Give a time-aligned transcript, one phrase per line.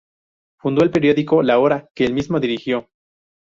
[0.57, 2.89] Fundó el periódico "La Hora", que el mismo dirigió.